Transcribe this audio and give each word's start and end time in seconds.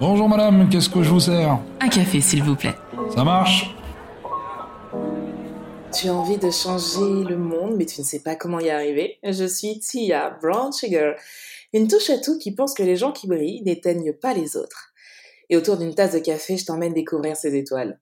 Bonjour 0.00 0.28
madame, 0.28 0.68
qu'est-ce 0.68 0.88
que 0.88 1.02
je 1.02 1.10
vous 1.10 1.20
sers? 1.20 1.58
Un 1.80 1.88
café, 1.88 2.20
s'il 2.20 2.42
vous 2.42 2.56
plaît. 2.56 2.74
Ça 3.14 3.24
marche? 3.24 3.74
Tu 5.92 6.08
as 6.08 6.14
envie 6.14 6.38
de 6.38 6.50
changer 6.50 7.24
le 7.24 7.36
monde, 7.36 7.74
mais 7.76 7.86
tu 7.86 8.00
ne 8.00 8.06
sais 8.06 8.20
pas 8.20 8.36
comment 8.36 8.60
y 8.60 8.70
arriver. 8.70 9.18
Je 9.24 9.44
suis 9.44 9.80
Tia 9.80 10.36
Brown 10.42 10.72
Sugar, 10.72 11.14
une 11.72 11.88
touche 11.88 12.10
à 12.10 12.18
tout 12.18 12.38
qui 12.38 12.54
pense 12.54 12.74
que 12.74 12.82
les 12.82 12.96
gens 12.96 13.10
qui 13.12 13.26
brillent 13.26 13.62
n'éteignent 13.62 14.12
pas 14.12 14.34
les 14.34 14.56
autres. 14.56 14.92
Et 15.50 15.56
autour 15.56 15.76
d'une 15.76 15.94
tasse 15.94 16.12
de 16.12 16.18
café, 16.18 16.56
je 16.56 16.66
t'emmène 16.66 16.94
découvrir 16.94 17.36
ces 17.36 17.56
étoiles. 17.56 17.98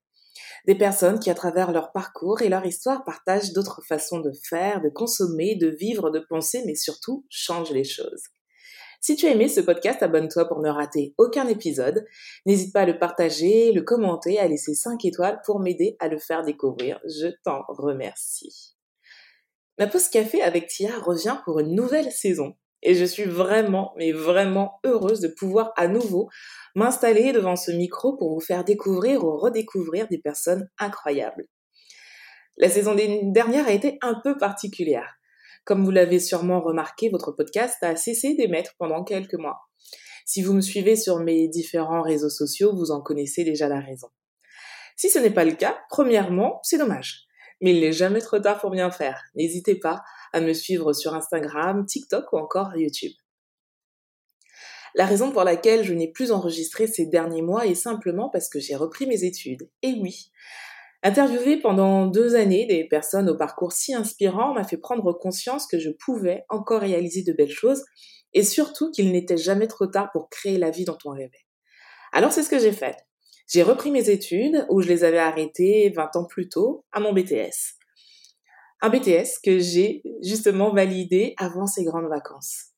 Des 0.66 0.74
personnes 0.74 1.20
qui, 1.20 1.30
à 1.30 1.34
travers 1.34 1.70
leur 1.72 1.92
parcours 1.92 2.42
et 2.42 2.48
leur 2.48 2.66
histoire, 2.66 3.04
partagent 3.04 3.52
d'autres 3.52 3.82
façons 3.86 4.20
de 4.20 4.32
faire, 4.48 4.80
de 4.82 4.88
consommer, 4.88 5.54
de 5.54 5.68
vivre, 5.68 6.10
de 6.10 6.18
penser, 6.18 6.62
mais 6.66 6.74
surtout 6.74 7.24
changent 7.30 7.70
les 7.70 7.84
choses. 7.84 8.24
Si 9.00 9.16
tu 9.16 9.26
as 9.26 9.30
aimé 9.30 9.48
ce 9.48 9.60
podcast, 9.60 10.02
abonne-toi 10.02 10.48
pour 10.48 10.60
ne 10.60 10.68
rater 10.68 11.14
aucun 11.18 11.46
épisode. 11.48 12.04
N'hésite 12.44 12.72
pas 12.72 12.82
à 12.82 12.86
le 12.86 12.98
partager, 12.98 13.72
le 13.72 13.82
commenter, 13.82 14.38
à 14.38 14.48
laisser 14.48 14.74
5 14.74 15.04
étoiles 15.04 15.40
pour 15.44 15.60
m'aider 15.60 15.96
à 16.00 16.08
le 16.08 16.18
faire 16.18 16.42
découvrir. 16.42 17.00
Je 17.04 17.28
t'en 17.44 17.62
remercie. 17.68 18.74
Ma 19.78 19.86
pause 19.86 20.08
café 20.08 20.42
avec 20.42 20.68
Tia 20.68 20.98
revient 21.00 21.36
pour 21.44 21.60
une 21.60 21.74
nouvelle 21.74 22.10
saison. 22.10 22.54
Et 22.82 22.94
je 22.94 23.04
suis 23.04 23.24
vraiment, 23.24 23.92
mais 23.96 24.12
vraiment 24.12 24.78
heureuse 24.84 25.20
de 25.20 25.28
pouvoir 25.28 25.72
à 25.76 25.88
nouveau 25.88 26.28
m'installer 26.74 27.32
devant 27.32 27.56
ce 27.56 27.72
micro 27.72 28.16
pour 28.16 28.32
vous 28.32 28.40
faire 28.40 28.64
découvrir 28.64 29.24
ou 29.24 29.36
redécouvrir 29.36 30.08
des 30.08 30.18
personnes 30.18 30.68
incroyables. 30.78 31.46
La 32.58 32.70
saison 32.70 32.94
dernière 32.94 33.66
a 33.66 33.72
été 33.72 33.98
un 34.02 34.14
peu 34.22 34.38
particulière. 34.38 35.15
Comme 35.66 35.84
vous 35.84 35.90
l'avez 35.90 36.20
sûrement 36.20 36.60
remarqué, 36.60 37.08
votre 37.08 37.32
podcast 37.32 37.82
a 37.82 37.96
cessé 37.96 38.34
d'émettre 38.34 38.76
pendant 38.78 39.02
quelques 39.02 39.34
mois. 39.34 39.68
Si 40.24 40.40
vous 40.40 40.52
me 40.52 40.60
suivez 40.60 40.94
sur 40.94 41.18
mes 41.18 41.48
différents 41.48 42.02
réseaux 42.02 42.30
sociaux, 42.30 42.72
vous 42.72 42.92
en 42.92 43.02
connaissez 43.02 43.42
déjà 43.42 43.68
la 43.68 43.80
raison. 43.80 44.06
Si 44.94 45.10
ce 45.10 45.18
n'est 45.18 45.32
pas 45.32 45.44
le 45.44 45.56
cas, 45.56 45.76
premièrement, 45.90 46.60
c'est 46.62 46.78
dommage. 46.78 47.26
Mais 47.60 47.74
il 47.74 47.80
n'est 47.80 47.92
jamais 47.92 48.20
trop 48.20 48.38
tard 48.38 48.60
pour 48.60 48.70
bien 48.70 48.92
faire. 48.92 49.20
N'hésitez 49.34 49.74
pas 49.74 50.04
à 50.32 50.40
me 50.40 50.52
suivre 50.52 50.92
sur 50.92 51.14
Instagram, 51.14 51.84
TikTok 51.84 52.32
ou 52.32 52.36
encore 52.36 52.76
YouTube. 52.76 53.12
La 54.94 55.04
raison 55.04 55.32
pour 55.32 55.42
laquelle 55.42 55.82
je 55.82 55.94
n'ai 55.94 56.12
plus 56.12 56.30
enregistré 56.30 56.86
ces 56.86 57.06
derniers 57.06 57.42
mois 57.42 57.66
est 57.66 57.74
simplement 57.74 58.30
parce 58.30 58.48
que 58.48 58.60
j'ai 58.60 58.76
repris 58.76 59.08
mes 59.08 59.24
études. 59.24 59.68
Et 59.82 59.94
oui, 60.00 60.30
interviewer 61.02 61.58
pendant 61.58 62.06
deux 62.06 62.34
années 62.34 62.66
des 62.66 62.84
personnes 62.84 63.28
au 63.28 63.36
parcours 63.36 63.72
si 63.72 63.94
inspirant 63.94 64.54
m'a 64.54 64.64
fait 64.64 64.76
prendre 64.76 65.12
conscience 65.12 65.66
que 65.66 65.78
je 65.78 65.90
pouvais 65.90 66.44
encore 66.48 66.80
réaliser 66.80 67.22
de 67.22 67.32
belles 67.32 67.50
choses 67.50 67.84
et 68.32 68.42
surtout 68.42 68.90
qu'il 68.90 69.12
n'était 69.12 69.36
jamais 69.36 69.66
trop 69.66 69.86
tard 69.86 70.10
pour 70.12 70.28
créer 70.28 70.58
la 70.58 70.70
vie 70.70 70.84
dont 70.84 70.98
on 71.04 71.10
rêvait. 71.10 71.46
Alors 72.12 72.32
c'est 72.32 72.42
ce 72.42 72.50
que 72.50 72.58
j'ai 72.58 72.72
fait. 72.72 72.96
J'ai 73.48 73.62
repris 73.62 73.90
mes 73.90 74.10
études 74.10 74.66
où 74.70 74.82
je 74.82 74.88
les 74.88 75.04
avais 75.04 75.18
arrêtées 75.18 75.92
20 75.94 76.16
ans 76.16 76.24
plus 76.24 76.48
tôt 76.48 76.84
à 76.92 77.00
mon 77.00 77.12
BTS. 77.12 77.76
Un 78.82 78.90
BTS 78.90 79.40
que 79.42 79.58
j'ai 79.58 80.02
justement 80.22 80.72
validé 80.74 81.34
avant 81.38 81.66
ces 81.66 81.84
grandes 81.84 82.08
vacances 82.08 82.72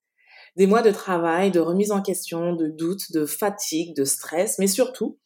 des 0.58 0.66
mois 0.66 0.82
de 0.82 0.90
travail, 0.90 1.52
de 1.52 1.60
remise 1.60 1.92
en 1.92 2.02
question, 2.02 2.52
de 2.52 2.66
doutes, 2.66 3.12
de 3.12 3.24
fatigue, 3.26 3.94
de 3.96 4.04
stress, 4.04 4.58
mais 4.58 4.66
surtout 4.66 5.16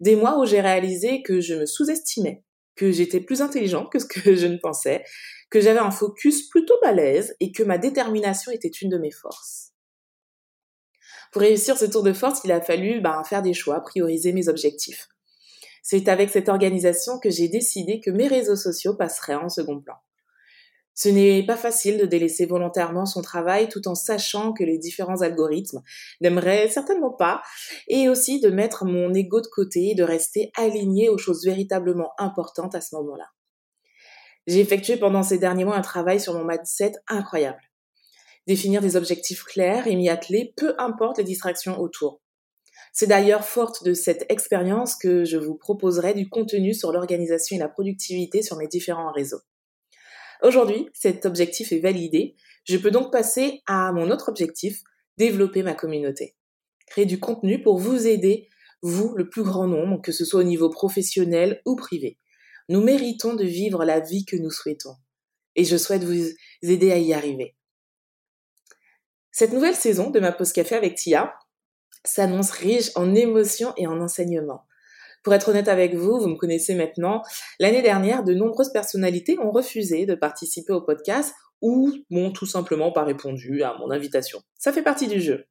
des 0.00 0.16
mois 0.16 0.38
où 0.38 0.46
j'ai 0.46 0.60
réalisé 0.60 1.22
que 1.22 1.40
je 1.40 1.54
me 1.54 1.66
sous-estimais, 1.66 2.42
que 2.76 2.90
j'étais 2.90 3.20
plus 3.20 3.42
intelligente 3.42 3.90
que 3.92 3.98
ce 3.98 4.06
que 4.06 4.34
je 4.34 4.46
ne 4.46 4.58
pensais, 4.58 5.04
que 5.50 5.60
j'avais 5.60 5.78
un 5.78 5.90
focus 5.90 6.48
plutôt 6.48 6.74
balèze 6.82 7.36
et 7.40 7.52
que 7.52 7.62
ma 7.62 7.78
détermination 7.78 8.52
était 8.52 8.68
une 8.68 8.90
de 8.90 8.98
mes 8.98 9.12
forces. 9.12 9.72
Pour 11.32 11.42
réussir 11.42 11.76
ce 11.76 11.84
tour 11.84 12.02
de 12.02 12.12
force, 12.12 12.42
il 12.44 12.52
a 12.52 12.60
fallu 12.60 13.00
ben, 13.00 13.22
faire 13.24 13.42
des 13.42 13.54
choix, 13.54 13.80
prioriser 13.80 14.32
mes 14.32 14.48
objectifs. 14.48 15.08
C'est 15.82 16.08
avec 16.08 16.30
cette 16.30 16.48
organisation 16.48 17.18
que 17.18 17.28
j'ai 17.28 17.48
décidé 17.48 18.00
que 18.00 18.10
mes 18.10 18.28
réseaux 18.28 18.56
sociaux 18.56 18.94
passeraient 18.94 19.34
en 19.34 19.48
second 19.48 19.80
plan. 19.80 19.96
Ce 20.94 21.08
n'est 21.08 21.44
pas 21.44 21.56
facile 21.56 21.98
de 21.98 22.06
délaisser 22.06 22.46
volontairement 22.46 23.04
son 23.04 23.20
travail 23.20 23.68
tout 23.68 23.88
en 23.88 23.96
sachant 23.96 24.52
que 24.52 24.62
les 24.62 24.78
différents 24.78 25.22
algorithmes 25.22 25.82
n'aimeraient 26.20 26.68
certainement 26.68 27.12
pas, 27.12 27.42
et 27.88 28.08
aussi 28.08 28.40
de 28.40 28.48
mettre 28.48 28.84
mon 28.84 29.12
ego 29.12 29.40
de 29.40 29.48
côté 29.48 29.90
et 29.90 29.94
de 29.94 30.04
rester 30.04 30.52
aligné 30.56 31.08
aux 31.08 31.18
choses 31.18 31.44
véritablement 31.44 32.12
importantes 32.18 32.76
à 32.76 32.80
ce 32.80 32.94
moment-là. 32.94 33.26
J'ai 34.46 34.60
effectué 34.60 34.96
pendant 34.96 35.22
ces 35.22 35.38
derniers 35.38 35.64
mois 35.64 35.76
un 35.76 35.82
travail 35.82 36.20
sur 36.20 36.34
mon 36.34 36.44
mindset 36.44 36.92
incroyable. 37.08 37.60
Définir 38.46 38.82
des 38.82 38.96
objectifs 38.96 39.42
clairs 39.42 39.86
et 39.86 39.96
m'y 39.96 40.10
atteler, 40.10 40.52
peu 40.56 40.74
importe 40.78 41.18
les 41.18 41.24
distractions 41.24 41.80
autour. 41.80 42.20
C'est 42.92 43.06
d'ailleurs 43.08 43.44
forte 43.44 43.82
de 43.82 43.94
cette 43.94 44.30
expérience 44.30 44.94
que 44.94 45.24
je 45.24 45.38
vous 45.38 45.56
proposerai 45.56 46.14
du 46.14 46.28
contenu 46.28 46.74
sur 46.74 46.92
l'organisation 46.92 47.56
et 47.56 47.58
la 47.58 47.68
productivité 47.68 48.42
sur 48.42 48.56
mes 48.56 48.68
différents 48.68 49.10
réseaux. 49.10 49.40
Aujourd'hui, 50.44 50.90
cet 50.92 51.24
objectif 51.24 51.72
est 51.72 51.78
validé. 51.78 52.36
Je 52.64 52.76
peux 52.76 52.90
donc 52.90 53.10
passer 53.10 53.62
à 53.66 53.90
mon 53.92 54.10
autre 54.10 54.28
objectif, 54.28 54.82
développer 55.16 55.62
ma 55.62 55.72
communauté. 55.72 56.36
Créer 56.86 57.06
du 57.06 57.18
contenu 57.18 57.62
pour 57.62 57.78
vous 57.78 58.06
aider, 58.06 58.48
vous, 58.82 59.14
le 59.16 59.30
plus 59.30 59.42
grand 59.42 59.66
nombre, 59.66 60.02
que 60.02 60.12
ce 60.12 60.26
soit 60.26 60.40
au 60.40 60.44
niveau 60.44 60.68
professionnel 60.68 61.62
ou 61.64 61.76
privé. 61.76 62.18
Nous 62.68 62.82
méritons 62.82 63.32
de 63.32 63.44
vivre 63.44 63.86
la 63.86 64.00
vie 64.00 64.26
que 64.26 64.36
nous 64.36 64.50
souhaitons. 64.50 64.96
Et 65.56 65.64
je 65.64 65.78
souhaite 65.78 66.04
vous 66.04 66.28
aider 66.62 66.92
à 66.92 66.98
y 66.98 67.14
arriver. 67.14 67.56
Cette 69.32 69.54
nouvelle 69.54 69.74
saison 69.74 70.10
de 70.10 70.20
ma 70.20 70.30
pause 70.30 70.52
café 70.52 70.74
avec 70.74 70.96
Tia 70.96 71.34
s'annonce 72.04 72.50
riche 72.50 72.90
en 72.96 73.14
émotions 73.14 73.72
et 73.78 73.86
en 73.86 73.98
enseignements. 73.98 74.66
Pour 75.24 75.32
être 75.32 75.48
honnête 75.48 75.68
avec 75.68 75.94
vous, 75.94 76.20
vous 76.20 76.28
me 76.28 76.36
connaissez 76.36 76.74
maintenant, 76.74 77.22
l'année 77.58 77.80
dernière, 77.80 78.22
de 78.24 78.34
nombreuses 78.34 78.70
personnalités 78.72 79.38
ont 79.38 79.50
refusé 79.50 80.04
de 80.04 80.14
participer 80.14 80.74
au 80.74 80.82
podcast 80.82 81.34
ou 81.62 81.90
m'ont 82.10 82.30
tout 82.30 82.44
simplement 82.44 82.92
pas 82.92 83.04
répondu 83.04 83.62
à 83.62 83.74
mon 83.78 83.90
invitation. 83.90 84.42
Ça 84.58 84.70
fait 84.70 84.82
partie 84.82 85.08
du 85.08 85.22
jeu. 85.22 85.46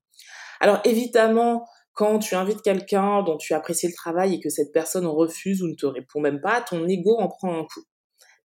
Alors 0.60 0.80
évidemment, 0.86 1.66
quand 1.94 2.20
tu 2.20 2.36
invites 2.36 2.62
quelqu'un 2.62 3.24
dont 3.24 3.38
tu 3.38 3.56
apprécies 3.56 3.88
le 3.88 3.94
travail 3.94 4.36
et 4.36 4.40
que 4.40 4.50
cette 4.50 4.72
personne 4.72 5.08
refuse 5.08 5.64
ou 5.64 5.68
ne 5.68 5.76
te 5.76 5.88
répond 5.88 6.22
même 6.22 6.40
pas, 6.40 6.62
ton 6.62 6.88
ego 6.88 7.18
en 7.18 7.28
prend 7.28 7.60
un 7.60 7.64
coup. 7.66 7.84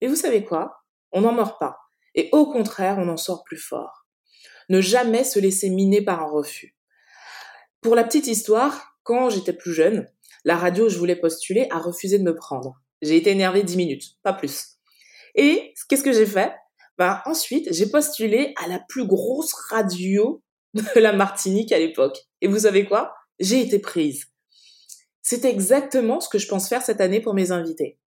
Mais 0.00 0.08
vous 0.08 0.16
savez 0.16 0.44
quoi? 0.44 0.78
On 1.12 1.20
n'en 1.20 1.32
meurt 1.32 1.60
pas. 1.60 1.76
Et 2.14 2.30
au 2.32 2.50
contraire, 2.50 2.96
on 2.98 3.08
en 3.08 3.18
sort 3.18 3.44
plus 3.44 3.58
fort. 3.58 4.06
Ne 4.70 4.80
jamais 4.80 5.24
se 5.24 5.38
laisser 5.38 5.68
miner 5.68 6.00
par 6.00 6.22
un 6.22 6.30
refus. 6.30 6.74
Pour 7.82 7.94
la 7.94 8.04
petite 8.04 8.26
histoire, 8.26 8.98
quand 9.02 9.30
j'étais 9.30 9.52
plus 9.52 9.72
jeune, 9.72 10.08
la 10.44 10.56
radio 10.56 10.86
où 10.86 10.88
je 10.88 10.98
voulais 10.98 11.16
postuler 11.16 11.66
a 11.70 11.78
refusé 11.78 12.18
de 12.18 12.24
me 12.24 12.34
prendre. 12.34 12.80
J'ai 13.02 13.16
été 13.16 13.30
énervée 13.30 13.62
dix 13.62 13.76
minutes, 13.76 14.16
pas 14.22 14.32
plus. 14.32 14.78
Et 15.34 15.74
qu'est-ce 15.88 16.02
que 16.02 16.12
j'ai 16.12 16.26
fait? 16.26 16.52
Ben, 16.96 17.20
Ensuite, 17.26 17.72
j'ai 17.72 17.86
postulé 17.86 18.54
à 18.62 18.68
la 18.68 18.80
plus 18.88 19.06
grosse 19.06 19.52
radio 19.70 20.42
de 20.74 21.00
la 21.00 21.12
Martinique 21.12 21.72
à 21.72 21.78
l'époque. 21.78 22.18
Et 22.40 22.48
vous 22.48 22.60
savez 22.60 22.84
quoi? 22.84 23.14
J'ai 23.38 23.60
été 23.60 23.78
prise. 23.78 24.26
C'est 25.22 25.44
exactement 25.44 26.20
ce 26.20 26.28
que 26.28 26.38
je 26.38 26.48
pense 26.48 26.68
faire 26.68 26.82
cette 26.82 27.00
année 27.00 27.20
pour 27.20 27.34
mes 27.34 27.52
invités. 27.52 27.98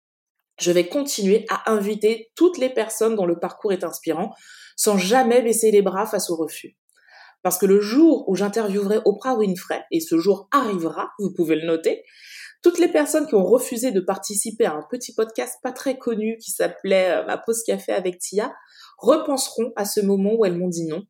Je 0.59 0.71
vais 0.71 0.87
continuer 0.87 1.45
à 1.49 1.71
inviter 1.71 2.31
toutes 2.35 2.57
les 2.57 2.69
personnes 2.69 3.15
dont 3.15 3.25
le 3.25 3.39
parcours 3.39 3.71
est 3.71 3.83
inspirant 3.83 4.33
sans 4.75 4.97
jamais 4.97 5.41
baisser 5.41 5.71
les 5.71 5.81
bras 5.81 6.05
face 6.05 6.29
au 6.29 6.35
refus. 6.35 6.75
Parce 7.43 7.57
que 7.57 7.65
le 7.65 7.81
jour 7.81 8.27
où 8.29 8.35
j'interviewerai 8.35 8.99
Oprah 9.05 9.35
Winfrey, 9.35 9.83
et 9.91 9.99
ce 9.99 10.17
jour 10.19 10.47
arrivera, 10.51 11.11
vous 11.19 11.33
pouvez 11.33 11.55
le 11.55 11.65
noter, 11.65 12.03
toutes 12.61 12.77
les 12.77 12.87
personnes 12.87 13.27
qui 13.27 13.35
ont 13.35 13.45
refusé 13.45 13.91
de 13.91 13.99
participer 13.99 14.65
à 14.65 14.73
un 14.73 14.83
petit 14.89 15.13
podcast 15.13 15.57
pas 15.63 15.71
très 15.71 15.97
connu 15.97 16.37
qui 16.37 16.51
s'appelait 16.51 17.09
euh, 17.09 17.25
Ma 17.25 17.37
pause 17.37 17.63
café 17.63 17.91
avec 17.91 18.19
Tia 18.19 18.53
repenseront 18.99 19.73
à 19.75 19.85
ce 19.85 19.99
moment 19.99 20.33
où 20.37 20.45
elles 20.45 20.57
m'ont 20.57 20.67
dit 20.67 20.85
non 20.85 21.03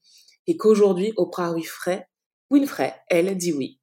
et 0.48 0.58
qu'aujourd'hui 0.58 1.14
Oprah 1.18 1.52
Winfrey, 1.52 2.08
Winfrey, 2.50 2.94
elle 3.10 3.36
dit 3.38 3.54
oui. 3.54 3.80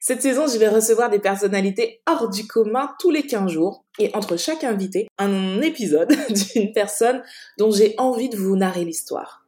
Cette 0.00 0.20
saison, 0.20 0.48
je 0.48 0.58
vais 0.58 0.68
recevoir 0.68 1.10
des 1.10 1.20
personnalités 1.20 2.02
hors 2.08 2.28
du 2.28 2.46
commun 2.46 2.90
tous 2.98 3.10
les 3.10 3.24
15 3.24 3.52
jours 3.52 3.84
et 4.00 4.10
entre 4.14 4.36
chaque 4.36 4.64
invité, 4.64 5.06
un 5.18 5.60
épisode 5.60 6.12
d'une 6.54 6.72
personne 6.72 7.22
dont 7.58 7.70
j'ai 7.70 7.94
envie 7.98 8.28
de 8.28 8.36
vous 8.36 8.56
narrer 8.56 8.84
l'histoire. 8.84 9.46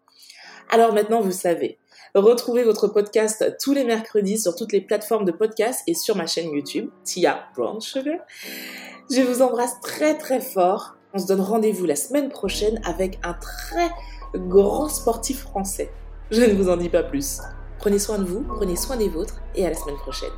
Alors 0.70 0.94
maintenant, 0.94 1.20
vous 1.20 1.32
savez, 1.32 1.78
Retrouvez 2.14 2.62
votre 2.62 2.87
podcast 2.87 3.56
tous 3.61 3.72
les 3.72 3.82
mercredis 3.82 4.38
sur 4.38 4.55
toutes 4.55 4.70
les 4.70 4.81
plateformes 4.81 5.25
de 5.25 5.32
podcast 5.32 5.82
et 5.88 5.94
sur 5.94 6.14
ma 6.14 6.28
chaîne 6.28 6.49
YouTube, 6.49 6.88
Tia 7.02 7.46
Brown 7.56 7.81
Sugar. 7.81 8.20
Je 9.11 9.20
vous 9.20 9.43
embrasse 9.43 9.81
très 9.81 10.16
très 10.16 10.40
fort. 10.40 10.94
On 11.12 11.19
se 11.19 11.26
donne 11.26 11.40
rendez-vous 11.40 11.87
la 11.87 11.96
semaine 11.96 12.28
prochaine 12.28 12.81
avec 12.84 13.19
un 13.25 13.34
très 13.34 13.90
grand 14.37 14.88
sportif 14.88 15.40
français. 15.40 15.90
Je 16.31 16.43
ne 16.43 16.55
vous 16.55 16.69
en 16.69 16.76
dis 16.76 16.88
pas 16.88 17.02
plus. 17.02 17.40
Prenez 17.78 17.99
soin 17.99 18.19
de 18.19 18.25
vous, 18.25 18.43
prenez 18.43 18.76
soin 18.76 18.96
des 18.96 19.08
vôtres 19.08 19.43
et 19.56 19.67
à 19.67 19.70
la 19.70 19.75
semaine 19.75 19.96
prochaine. 19.96 20.31